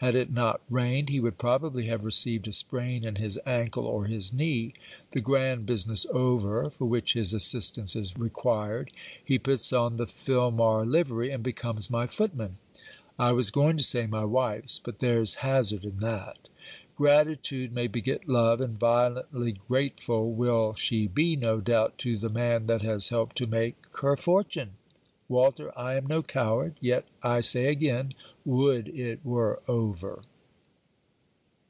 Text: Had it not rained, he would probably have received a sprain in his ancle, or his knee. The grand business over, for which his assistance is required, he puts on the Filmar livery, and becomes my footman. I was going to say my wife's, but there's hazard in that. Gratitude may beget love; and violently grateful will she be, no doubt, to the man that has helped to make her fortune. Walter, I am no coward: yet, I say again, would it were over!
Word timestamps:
Had 0.00 0.14
it 0.14 0.32
not 0.32 0.62
rained, 0.70 1.10
he 1.10 1.20
would 1.20 1.36
probably 1.36 1.84
have 1.88 2.06
received 2.06 2.48
a 2.48 2.52
sprain 2.52 3.04
in 3.04 3.16
his 3.16 3.38
ancle, 3.44 3.84
or 3.84 4.06
his 4.06 4.32
knee. 4.32 4.72
The 5.10 5.20
grand 5.20 5.66
business 5.66 6.06
over, 6.10 6.70
for 6.70 6.86
which 6.86 7.12
his 7.12 7.34
assistance 7.34 7.94
is 7.94 8.16
required, 8.16 8.92
he 9.22 9.38
puts 9.38 9.74
on 9.74 9.98
the 9.98 10.06
Filmar 10.06 10.86
livery, 10.86 11.30
and 11.30 11.42
becomes 11.42 11.90
my 11.90 12.06
footman. 12.06 12.56
I 13.18 13.32
was 13.32 13.50
going 13.50 13.76
to 13.76 13.82
say 13.82 14.06
my 14.06 14.24
wife's, 14.24 14.78
but 14.78 15.00
there's 15.00 15.34
hazard 15.44 15.84
in 15.84 15.98
that. 15.98 16.48
Gratitude 16.96 17.70
may 17.74 17.86
beget 17.86 18.26
love; 18.26 18.62
and 18.62 18.80
violently 18.80 19.58
grateful 19.68 20.32
will 20.32 20.72
she 20.72 21.08
be, 21.08 21.36
no 21.36 21.60
doubt, 21.60 21.98
to 21.98 22.16
the 22.16 22.30
man 22.30 22.68
that 22.68 22.80
has 22.80 23.10
helped 23.10 23.36
to 23.36 23.46
make 23.46 23.76
her 24.00 24.16
fortune. 24.16 24.70
Walter, 25.28 25.72
I 25.78 25.94
am 25.94 26.06
no 26.08 26.24
coward: 26.24 26.74
yet, 26.80 27.04
I 27.22 27.38
say 27.38 27.66
again, 27.66 28.10
would 28.44 28.88
it 28.88 29.20
were 29.24 29.60
over! 29.68 30.22